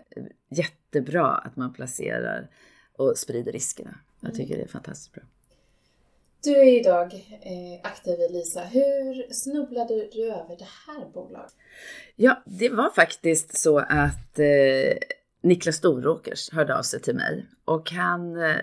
[0.51, 2.49] jättebra att man placerar
[2.97, 3.99] och sprider riskerna.
[4.19, 4.37] Jag mm.
[4.37, 5.23] tycker det är fantastiskt bra.
[6.45, 8.61] Du är idag eh, aktiv i Lisa.
[8.61, 11.55] Hur snubblade du över det här bolaget?
[12.15, 14.97] Ja, det var faktiskt så att eh,
[15.41, 18.55] Niklas Storåkers hörde av sig till mig och han eh,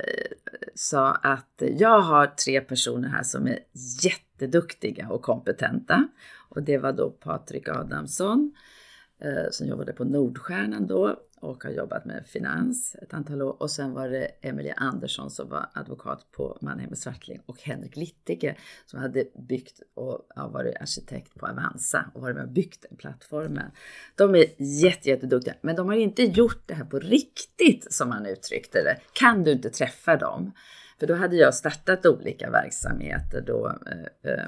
[0.75, 3.59] sa att jag har tre personer här som är
[4.03, 6.09] jätteduktiga och kompetenta.
[6.49, 8.55] Och det var då Patrik Adamsson
[9.21, 13.62] eh, som jobbade på Nordstjärnan då och har jobbat med finans ett antal år.
[13.62, 18.57] Och sen var det Emelie Andersson som var advokat på Mannheim Swartling och Henrik Littige
[18.87, 22.96] som hade byggt och ja, varit arkitekt på Avanza och varit med och byggt den
[22.96, 23.70] plattformen.
[24.16, 28.26] De är jätte, jätteduktiga, men de har inte gjort det här på riktigt som man
[28.26, 28.96] uttryckte det.
[29.12, 30.52] Kan du inte träffa dem?
[30.98, 34.46] För då hade jag startat olika verksamheter då eh, eh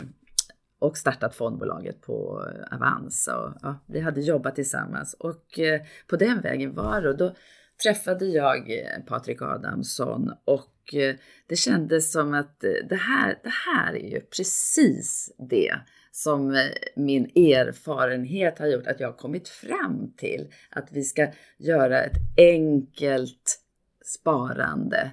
[0.85, 3.39] och startat fondbolaget på eh, Avanza.
[3.39, 7.09] Och, ja, vi hade jobbat tillsammans och eh, på den vägen var det.
[7.09, 7.35] Och då
[7.83, 11.15] träffade jag eh, Patrik Adamsson och eh,
[11.47, 15.75] det kändes som att eh, det här, det här är ju precis det
[16.13, 22.01] som min erfarenhet har gjort att jag har kommit fram till att vi ska göra
[22.01, 23.61] ett enkelt
[24.05, 25.11] sparande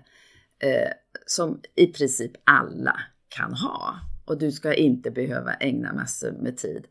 [1.25, 6.87] som i princip alla kan ha och du ska inte behöva ägna massor med tid.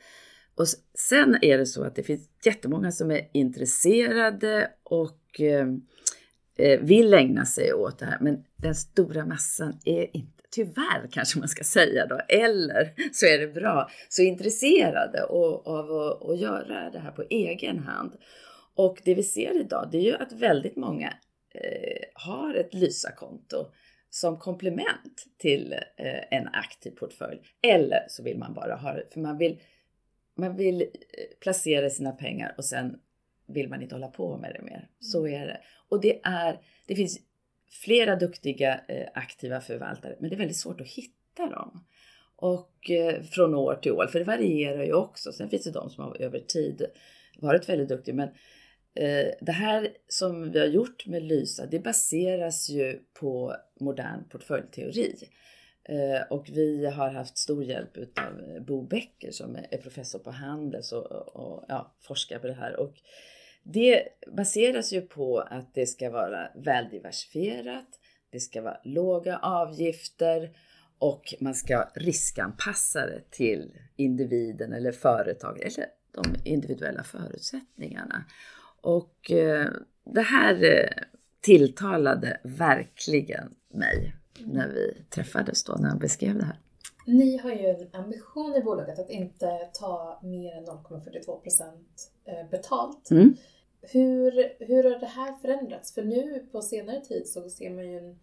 [0.54, 5.66] Och sen är det så att det finns jättemånga som är intresserade och eh,
[6.56, 11.38] eh, vill ägna sig åt det här, men den stora massan är inte, tyvärr kanske
[11.38, 15.90] man ska säga då, eller så är det bra, så intresserade av
[16.30, 18.12] att göra det här på egen hand.
[18.74, 21.08] Och det vi ser idag, det är ju att väldigt många
[21.54, 23.66] eh, har ett Lysa-konto
[24.10, 27.40] som komplement till eh, en aktiv portfölj.
[27.62, 29.60] Eller så vill man bara ha det, för man vill,
[30.34, 30.86] man vill eh,
[31.40, 33.00] placera sina pengar och sen
[33.46, 34.88] vill man inte hålla på med det mer.
[35.00, 35.42] Så mm.
[35.42, 35.60] är det.
[35.88, 37.18] Och det, är, det finns
[37.84, 41.84] flera duktiga eh, aktiva förvaltare, men det är väldigt svårt att hitta dem.
[42.36, 42.90] Och
[43.30, 45.32] från år till år, för det varierar ju också.
[45.32, 46.86] Sen finns det de som har över tid
[47.38, 48.28] varit väldigt duktiga, men
[48.94, 55.14] Eh, det här som vi har gjort med Lysa, det baseras ju på modern portföljteori.
[55.84, 60.30] Eh, och vi har haft stor hjälp av eh, Bo Becker som är professor på
[60.30, 62.80] Handels och, och ja, forskar på det här.
[62.80, 62.94] Och
[63.62, 64.02] det
[64.36, 67.88] baseras ju på att det ska vara väldiversifierat,
[68.30, 70.50] det ska vara låga avgifter
[70.98, 78.24] och man ska riskanpassa det till individen eller företaget eller de individuella förutsättningarna.
[78.80, 79.68] Och eh,
[80.04, 81.04] det här eh,
[81.40, 84.14] tilltalade verkligen mig
[84.44, 86.58] när vi träffades då, när han beskrev det här.
[87.06, 92.50] Ni har ju en ambition i bolaget att inte ta mer än 0,42 procent eh,
[92.50, 93.10] betalt.
[93.10, 93.34] Mm.
[93.82, 94.32] Hur,
[94.64, 95.94] hur har det här förändrats?
[95.94, 98.18] För nu på senare tid så ser man ju en,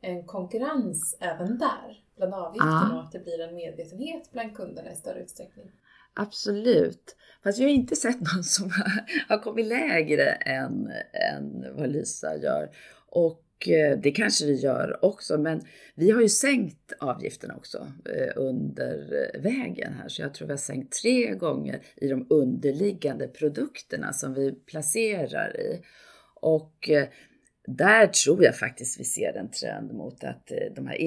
[0.00, 2.96] en konkurrens även där bland avgifterna ah.
[2.96, 5.70] och att det blir en medvetenhet bland kunderna i större utsträckning.
[6.14, 7.16] Absolut.
[7.44, 8.70] Fast jag har inte sett någon som
[9.28, 12.70] har kommit lägre än, än vad Lisa gör.
[13.06, 15.60] Och eh, det kanske vi gör också, men
[15.94, 20.08] vi har ju sänkt avgifterna också eh, under eh, vägen här.
[20.08, 25.60] Så jag tror vi har sänkt tre gånger i de underliggande produkterna som vi placerar
[25.60, 25.82] i.
[26.34, 26.90] Och
[27.66, 31.00] där tror jag faktiskt vi ser en trend mot att de här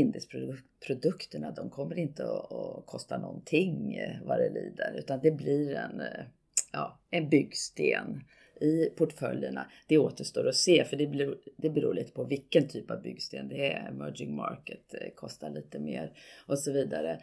[0.86, 6.02] Produkterna de kommer inte att, kosta någonting eh, vad det lider, utan det blir en,
[6.02, 6.26] eh,
[6.72, 8.24] ja, en byggsten
[8.62, 9.72] i portföljerna.
[9.88, 13.48] Det återstår att se, för det beror, det beror lite på vilken typ av byggsten
[13.48, 13.90] det är.
[13.90, 16.12] Emerging market eh, kostar lite mer
[16.48, 17.22] och så vidare.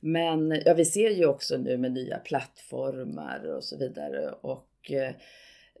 [0.00, 4.92] Men ja, vi ser ju också nu med nya plattformar och så vidare och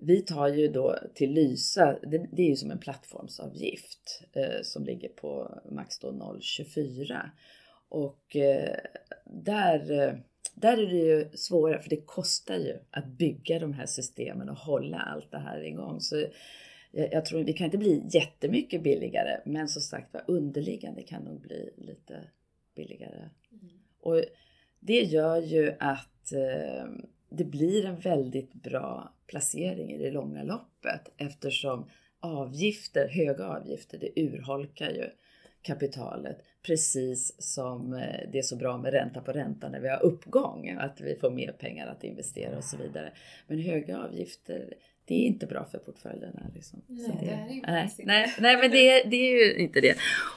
[0.00, 4.84] vi tar ju då till Lysa, det, det är ju som en plattformsavgift eh, som
[4.84, 7.30] ligger på max då 0,24.
[7.88, 8.76] Och eh,
[9.24, 10.14] där, eh,
[10.54, 14.56] där är det ju svårare för det kostar ju att bygga de här systemen och
[14.56, 16.00] hålla allt det här igång.
[16.00, 16.24] Så
[16.90, 21.22] jag, jag tror vi kan inte bli jättemycket billigare men som sagt var underliggande kan
[21.22, 22.24] nog bli lite
[22.74, 23.30] billigare.
[23.52, 23.68] Mm.
[24.00, 24.24] Och
[24.80, 26.84] det gör ju att eh,
[27.30, 34.20] det blir en väldigt bra placering i det långa loppet eftersom avgifter, höga avgifter, det
[34.22, 35.10] urholkar ju
[35.62, 36.44] kapitalet.
[36.62, 40.76] Precis som eh, det är så bra med ränta på ränta när vi har uppgång,
[40.80, 43.12] att vi får mer pengar att investera och så vidare.
[43.46, 44.74] Men höga avgifter,
[45.08, 46.50] det är inte bra för portföljerna.
[46.54, 46.82] Liksom.
[46.86, 49.96] Nej, det, det, är ju nej, nej, nej, men det, det är ju inte det.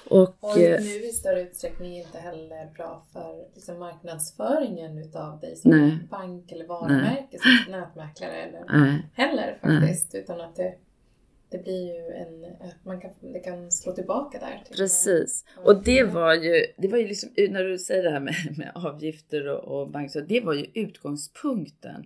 [0.10, 5.56] Och, och eh, nu i större utsträckning inte heller bra för liksom, marknadsföringen utav dig
[5.56, 6.00] som nej.
[6.10, 10.16] bank eller varumärke, som nätmäklare eller heller faktiskt.
[10.16, 10.76] Utan att det
[11.52, 12.46] det blir ju en,
[12.84, 14.64] man kan, det kan slå tillbaka där.
[14.76, 15.46] Precis.
[15.66, 18.72] Och det var ju, det var ju liksom, när du säger det här med, med
[18.76, 22.06] avgifter och, och bank, så det var ju utgångspunkten eh,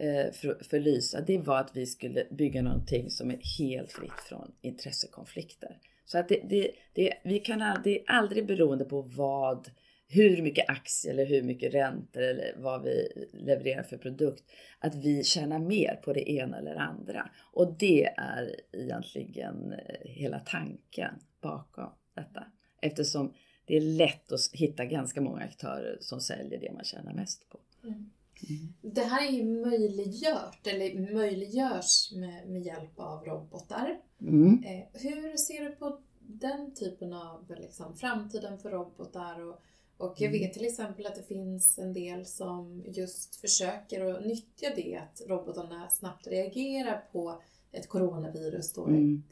[0.00, 1.20] Eh, för, för Lysa.
[1.20, 5.78] Det var att vi skulle bygga någonting som är helt fritt från intressekonflikter.
[6.04, 9.70] Så att det, det, det, vi kan aldrig, aldrig beroende på vad
[10.08, 14.44] hur mycket aktier eller hur mycket räntor eller vad vi levererar för produkt,
[14.78, 17.30] att vi tjänar mer på det ena eller andra.
[17.52, 22.46] Och det är egentligen eh, hela tanken bakom detta.
[22.82, 23.34] Eftersom
[23.64, 27.58] det är lätt att hitta ganska många aktörer som säljer det man tjänar mest på.
[27.84, 28.10] Mm.
[28.48, 28.94] Mm.
[28.94, 34.00] Det här är ju möjliggjort, eller möjliggörs med, med hjälp av robotar.
[34.20, 34.64] Mm.
[34.64, 39.60] Eh, hur ser du på den typen av liksom, framtiden för robotar och
[40.00, 40.40] och jag mm.
[40.40, 45.22] vet till exempel att det finns en del som just försöker att nyttja det att
[45.28, 49.22] robotarna snabbt reagerar på ett coronavirus då, mm.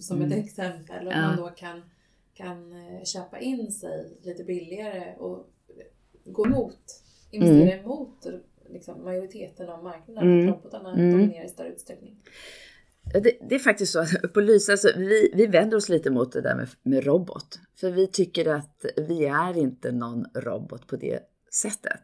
[0.00, 0.44] som ett mm.
[0.44, 1.06] exempel.
[1.06, 1.20] Och ja.
[1.20, 1.82] man då kan,
[2.34, 5.46] kan eh, köpa in sig lite billigare och
[6.24, 7.84] gå emot, investera mm.
[7.84, 8.26] emot
[8.72, 10.40] liksom, majoriteten av marknaden.
[10.40, 10.46] Mm.
[10.46, 11.10] Robotarna mm.
[11.10, 12.16] dominerar i större utsträckning.
[13.12, 16.32] Det, det, är faktiskt så att på Lysa, alltså, vi, vi vänder oss lite mot
[16.32, 17.58] det där med, med robot.
[17.80, 21.20] För vi tycker att vi är inte någon robot på det
[21.52, 22.02] sättet.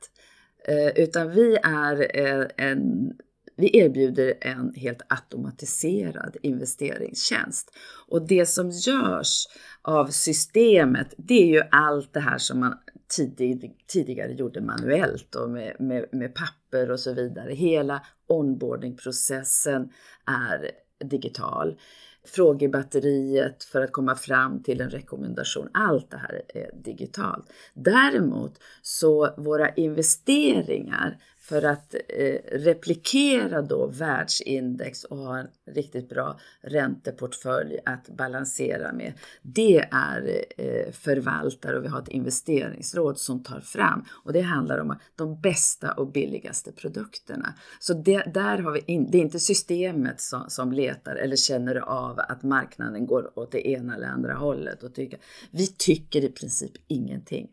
[0.68, 3.12] Eh, utan vi är eh, en,
[3.56, 7.70] vi erbjuder en helt automatiserad investeringstjänst.
[8.08, 9.46] Och det som görs
[9.82, 12.78] av systemet, det är ju allt det här som man
[13.16, 17.52] tidig, tidigare gjorde manuellt och med, med, med papper och så vidare.
[17.52, 19.92] Hela onboardingprocessen
[20.26, 20.70] är
[21.04, 21.78] digital.
[22.26, 25.68] Frågebatteriet för att komma fram till en rekommendation.
[25.72, 27.52] Allt det här är digitalt.
[27.74, 36.38] Däremot så våra investeringar för att eh, replikera då världsindex och ha en riktigt bra
[36.60, 39.12] ränteportfölj att balansera med.
[39.42, 44.78] Det är eh, förvaltare och vi har ett investeringsråd som tar fram och det handlar
[44.78, 47.54] om de bästa och billigaste produkterna.
[47.80, 51.76] Så det, där har vi in, det är inte systemet som, som letar eller känner
[51.76, 55.18] av att marknaden går åt det ena eller andra hållet och tycker.
[55.50, 57.48] Vi tycker i princip ingenting.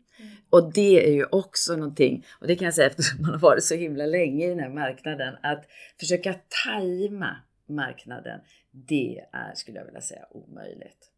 [0.50, 3.64] Och det är ju också någonting, och det kan jag säga eftersom man har varit
[3.64, 5.64] så himla länge i den här marknaden, att
[6.00, 7.36] försöka tajma
[7.68, 11.08] marknaden, det är, skulle jag vilja säga, omöjligt.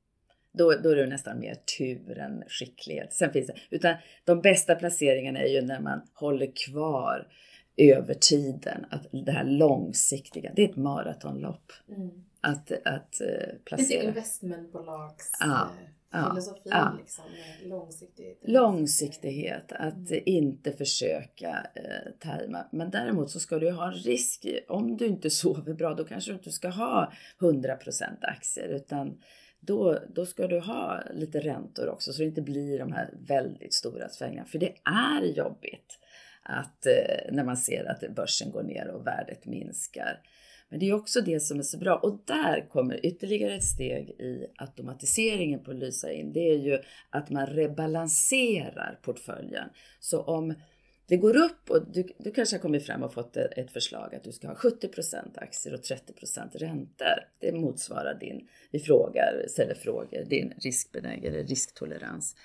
[0.53, 3.13] Då, då är det nästan mer tur än skicklighet.
[3.13, 7.29] Sen finns det, utan de bästa placeringarna är ju när man håller kvar
[7.77, 11.73] över tiden, att det här långsiktiga, det är ett maratonlopp.
[11.89, 12.11] Mm.
[12.41, 13.99] Att, att uh, placera.
[13.99, 15.31] Lite investmentbolags...
[15.41, 15.71] Ja.
[16.15, 16.97] Ja, filosofi, ja.
[16.99, 17.25] Liksom,
[17.65, 18.39] långsiktighet.
[18.43, 20.23] Långsiktighet, att mm.
[20.27, 22.67] inte försöka eh, tajma.
[22.73, 24.47] Men däremot så ska du ha en risk.
[24.69, 29.19] Om du inte sover bra, då kanske du inte ska ha 100% aktier, utan
[29.61, 33.75] då, då ska du ha lite räntor också så det inte blir de här väldigt
[33.75, 34.49] stora svängningarna.
[34.49, 35.99] För det är jobbigt
[36.43, 40.21] att eh, när man ser att börsen går ner och värdet minskar.
[40.75, 44.09] Men det är också det som är så bra och där kommer ytterligare ett steg
[44.09, 46.33] i automatiseringen på Lysa in.
[46.33, 46.79] Det är ju
[47.11, 49.69] att man rebalanserar portföljen.
[50.01, 50.55] Så om
[51.07, 54.25] det går upp och du, du kanske har kommit fram och fått ett förslag att
[54.25, 57.19] du ska ha 70% aktier och 30% räntor.
[57.39, 62.37] Det motsvarar din, vi frågar, ställer frågor, din riskbenägenhet, risktolerans.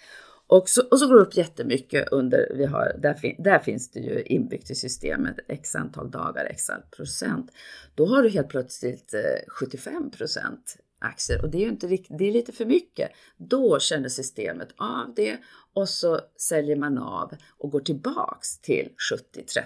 [0.49, 3.91] Och så, och så går det upp jättemycket under, vi har, där, fin, där finns
[3.91, 7.51] det ju inbyggt i systemet x antal dagar, x antal procent.
[7.95, 12.17] Då har du helt plötsligt eh, 75 procent aktier och det är ju inte riktigt,
[12.17, 13.11] det är lite för mycket.
[13.37, 15.37] Då känner systemet av det
[15.73, 19.61] och så säljer man av och går tillbaks till 70-30.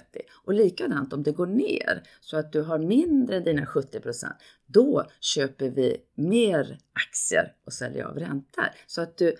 [0.45, 4.35] Och likadant om det går ner så att du har mindre än dina 70 procent,
[4.65, 8.65] då köper vi mer aktier och säljer av räntor.
[8.87, 9.35] Så att du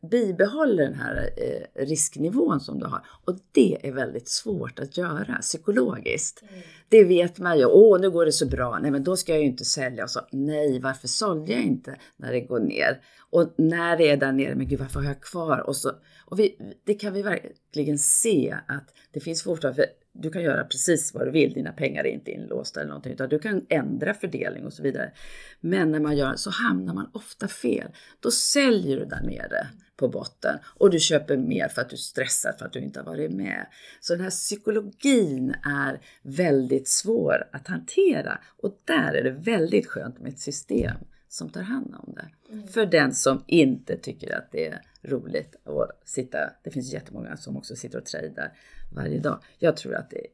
[0.00, 3.06] bibehåller den här eh, risknivån som du har.
[3.24, 6.42] Och det är väldigt svårt att göra psykologiskt.
[6.42, 6.62] Mm.
[6.88, 7.64] Det vet man ju.
[7.64, 8.78] Åh, nu går det så bra.
[8.82, 10.04] Nej, men då ska jag ju inte sälja.
[10.04, 13.00] Och så, nej, varför sålde jag inte när det går ner?
[13.30, 15.58] Och när det är där nere, men gud, varför har jag kvar?
[15.58, 15.92] Och, så,
[16.26, 21.14] och vi, det kan vi verkligen se att det finns fortfarande, du kan göra precis
[21.14, 24.66] vad du vill, dina pengar är inte inlåsta eller någonting, utan du kan ändra fördelning
[24.66, 25.12] och så vidare.
[25.60, 27.90] Men när man gör så hamnar man ofta fel.
[28.20, 29.68] Då säljer du där nere
[29.98, 33.06] på botten och du köper mer för att du stressar för att du inte har
[33.06, 33.66] varit med.
[34.00, 40.20] Så den här psykologin är väldigt svår att hantera och där är det väldigt skönt
[40.20, 40.96] med ett system
[41.28, 42.52] som tar hand om det.
[42.52, 42.68] Mm.
[42.68, 47.56] För den som inte tycker att det är roligt att sitta, det finns jättemånga som
[47.56, 48.52] också sitter och tradar
[48.92, 49.42] varje dag.
[49.58, 50.26] Jag tror att det är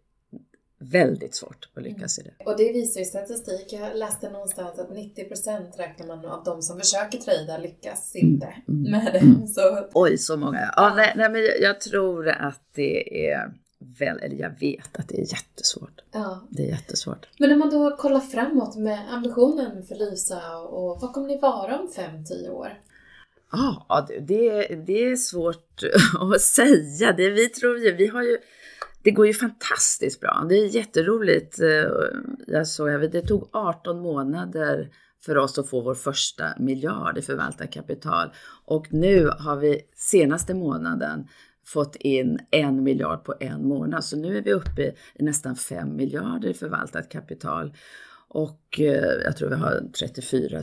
[0.78, 2.30] väldigt svårt att lyckas mm.
[2.30, 2.50] i det.
[2.50, 3.72] Och det visar ju statistik.
[3.72, 8.54] Jag läste någonstans att 90% räknar man av de som försöker trada lyckas mm, inte
[8.68, 8.90] mm.
[8.90, 9.18] med det.
[9.18, 9.46] Mm.
[9.46, 9.88] Så...
[9.94, 10.74] Oj, så många.
[10.76, 13.52] Ja, nej, nej, men jag tror att det är
[13.98, 16.02] väl, eller jag vet att det är jättesvårt.
[16.12, 16.46] Ja.
[16.50, 17.26] Det är jättesvårt.
[17.38, 21.78] Men om man då kollar framåt med ambitionen för Lysa och vad kommer ni vara
[21.78, 22.68] om 5-10 år?
[23.52, 25.82] Ja, det, det är svårt
[26.34, 27.12] att säga.
[27.12, 28.38] Det vi tror ju, vi har ju
[29.04, 30.46] det går ju fantastiskt bra.
[30.48, 31.60] Det är jätteroligt.
[31.60, 31.90] Eh,
[32.46, 34.90] jag såg, det tog 18 månader
[35.24, 38.32] för oss att få vår första miljard i förvaltat kapital.
[38.64, 41.26] Och nu har vi senaste månaden
[41.66, 44.04] fått in en miljard på en månad.
[44.04, 44.82] Så nu är vi uppe
[45.14, 47.74] i nästan 5 miljarder i förvaltat kapital.
[48.28, 50.62] Och eh, jag tror vi har 34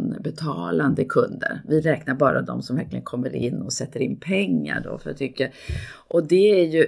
[0.00, 1.62] 000 betalande kunder.
[1.68, 4.98] Vi räknar bara de som verkligen kommer in och sätter in pengar då.
[4.98, 5.54] För jag tycker,
[6.08, 6.86] och det är ju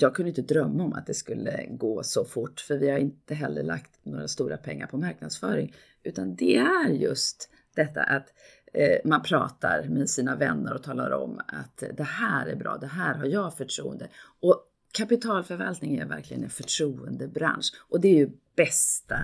[0.00, 3.34] jag kunde inte drömma om att det skulle gå så fort, för vi har inte
[3.34, 8.26] heller lagt några stora pengar på marknadsföring, utan det är just detta att
[8.72, 12.86] eh, man pratar med sina vänner och talar om att det här är bra, det
[12.86, 14.08] här har jag förtroende.
[14.40, 19.16] Och kapitalförvaltning är verkligen en förtroendebransch och det är ju bästa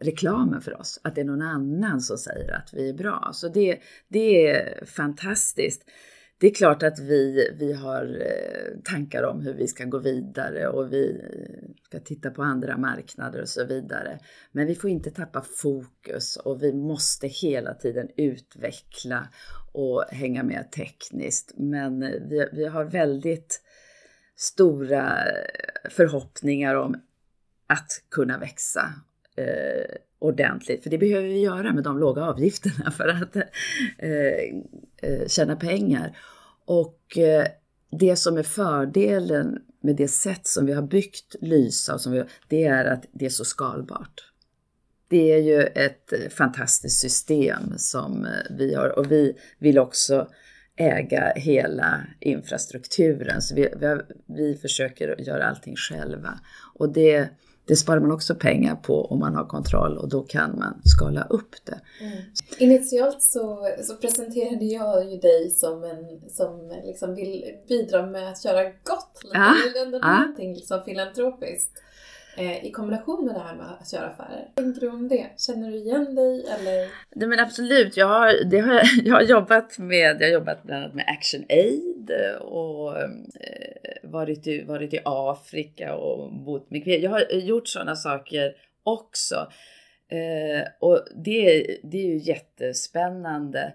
[0.00, 3.30] reklamen för oss, att det är någon annan som säger att vi är bra.
[3.34, 3.78] Så det,
[4.08, 5.82] det är fantastiskt
[6.42, 10.68] det är klart att vi, vi har eh, tankar om hur vi ska gå vidare
[10.68, 14.18] och vi eh, ska titta på andra marknader och så vidare.
[14.52, 19.28] Men vi får inte tappa fokus och vi måste hela tiden utveckla
[19.72, 21.52] och hänga med tekniskt.
[21.56, 23.62] Men eh, vi, vi har väldigt
[24.36, 25.18] stora
[25.90, 26.94] förhoppningar om
[27.66, 28.94] att kunna växa
[29.36, 33.42] eh, ordentligt, för det behöver vi göra med de låga avgifterna för att eh,
[35.02, 36.16] eh, tjäna pengar.
[36.64, 37.46] Och eh,
[37.90, 42.24] det som är fördelen med det sätt som vi har byggt Lysa, och som vi,
[42.48, 44.32] det är att det är så skalbart.
[45.08, 50.28] Det är ju ett eh, fantastiskt system som eh, vi har och vi vill också
[50.76, 53.42] äga hela infrastrukturen.
[53.42, 53.96] Så vi, vi,
[54.26, 56.40] vi försöker göra allting själva.
[56.74, 57.28] Och det
[57.64, 61.26] det sparar man också pengar på om man har kontroll och då kan man skala
[61.30, 61.80] upp det.
[62.04, 62.18] Mm.
[62.58, 68.44] Initialt så, så presenterade jag ju dig som en som liksom vill bidra med att
[68.44, 69.20] göra gott.
[69.24, 69.54] Lite, ja.
[69.84, 70.18] Ändå ja.
[70.18, 71.82] någonting liksom filantropiskt.
[72.36, 74.48] Eh, i kombination med det här med att göra affärer.
[74.54, 75.26] Vad tänker du om det?
[75.36, 76.88] Känner du igen dig eller?
[77.14, 80.82] Nej men absolut, jag har, det har, jag har jobbat med, jag har jobbat bland
[80.82, 82.10] annat med Action Aid
[82.40, 83.08] och eh,
[84.02, 87.04] varit, i, varit i Afrika och bott med kvinnor.
[87.04, 88.52] Jag har gjort sådana saker
[88.82, 89.34] också.
[90.08, 93.72] Eh, och det, det är ju jättespännande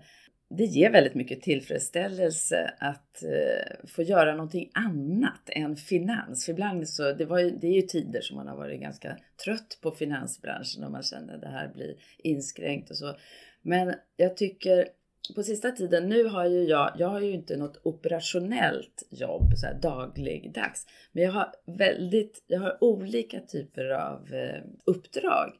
[0.49, 6.45] det ger väldigt mycket tillfredsställelse att eh, få göra någonting annat än finans.
[6.45, 9.17] För ibland så, det, var ju, det är ju tider som man har varit ganska
[9.43, 13.17] trött på finansbranschen och man känner att det här blir inskränkt och så.
[13.61, 14.87] Men jag tycker
[15.35, 19.65] på sista tiden, nu har ju jag, jag har ju inte något operationellt jobb så
[19.65, 25.53] här dagligdags, men jag har väldigt, jag har olika typer av eh, uppdrag.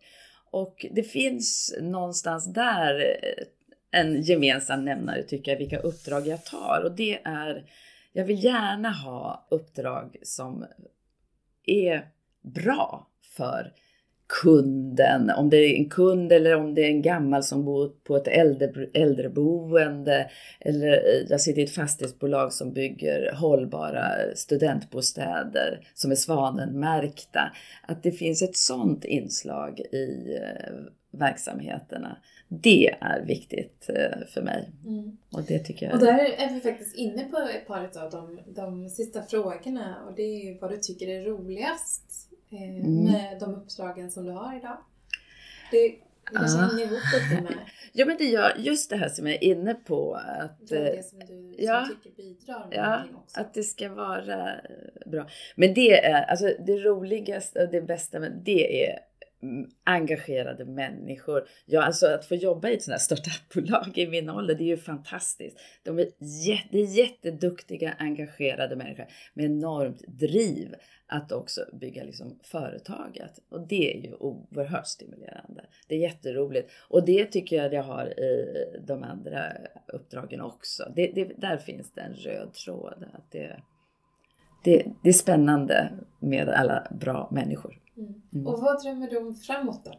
[0.51, 3.43] Och det finns någonstans där eh,
[3.91, 6.81] en gemensam nämnare tycker jag, vilka uppdrag jag tar.
[6.85, 7.65] Och det är,
[8.13, 10.65] jag vill gärna ha uppdrag som
[11.65, 12.07] är
[12.41, 13.07] bra
[13.37, 13.73] för
[14.41, 18.15] kunden, om det är en kund eller om det är en gammal som bor på
[18.15, 20.29] ett äldre, äldreboende
[20.59, 27.51] eller eh, jag sitter i ett fastighetsbolag som bygger hållbara studentbostäder som är svanenmärkta.
[27.87, 30.73] Att det finns ett sådant inslag i eh,
[31.11, 32.17] verksamheterna.
[32.47, 34.71] Det är viktigt eh, för mig.
[34.85, 35.17] Mm.
[35.31, 35.95] Och det tycker jag.
[35.95, 40.15] Och där är vi faktiskt inne på ett par av de, de sista frågorna och
[40.15, 43.03] det är ju vad du tycker är roligast eh, mm.
[43.03, 44.77] med de uppdragen som du har idag.
[45.71, 45.99] Det, det
[46.33, 46.61] kanske ah.
[46.61, 47.53] hänger ihop lite med...
[47.93, 50.13] Ja men det gör just det här som jag är inne på.
[50.13, 53.39] Att, det som du ja, som tycker bidrar med ja, också.
[53.39, 54.51] att det ska vara
[55.05, 55.27] bra.
[55.55, 58.99] Men det är, alltså det roligaste och det bästa med det är
[59.83, 61.47] engagerade människor.
[61.65, 64.67] Ja, alltså att få jobba i ett sånt här startupbolag i min ålder, det är
[64.67, 65.57] ju fantastiskt.
[65.83, 66.07] De är,
[66.47, 70.75] jätte, jätteduktiga, engagerade människor med enormt driv
[71.07, 73.39] att också bygga liksom företaget.
[73.49, 75.65] Och det är ju oerhört stimulerande.
[75.87, 76.71] Det är jätteroligt.
[76.89, 78.53] Och det tycker jag jag har i
[78.87, 79.51] de andra
[79.87, 80.91] uppdragen också.
[80.95, 83.05] Det, det, där finns det en röd tråd.
[83.13, 83.59] Att det,
[84.63, 87.86] det, det är spännande med alla bra människor.
[87.97, 88.47] Mm.
[88.47, 89.91] Och vad drömmer du om framåt då?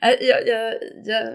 [0.00, 1.34] jag, jag, jag,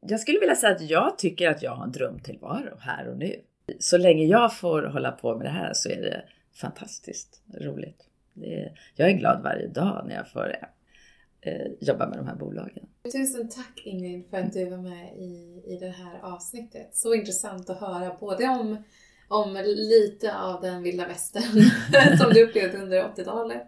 [0.00, 3.36] jag skulle vilja säga att jag tycker att jag har en drömtillvaro här och nu.
[3.78, 8.06] Så länge jag får hålla på med det här så är det fantastiskt roligt.
[8.42, 10.56] Är, jag är glad varje dag när jag får
[11.40, 12.86] eh, jobba med de här bolagen.
[13.12, 16.96] Tusen tack Ingrid för att du var med i, i det här avsnittet.
[16.96, 18.82] Så intressant att höra både om,
[19.28, 23.66] om lite av den vilda västern som du upplevde under 80-talet eh,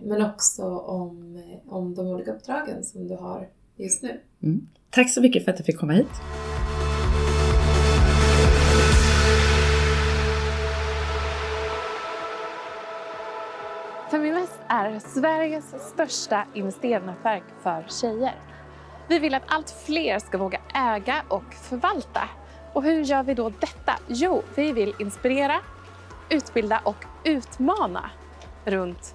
[0.00, 4.20] men också om, om de olika uppdragen som du har just nu.
[4.42, 4.66] Mm.
[4.90, 6.06] Tack så mycket för att jag fick komma hit.
[14.10, 18.34] Feminvest är Sveriges största investeringsnätverk för tjejer.
[19.08, 22.28] Vi vill att allt fler ska våga äga och förvalta.
[22.72, 23.92] Och hur gör vi då detta?
[24.08, 25.60] Jo, vi vill inspirera,
[26.30, 28.10] utbilda och utmana
[28.64, 29.14] runt